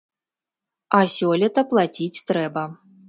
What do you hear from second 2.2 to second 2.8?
трэба.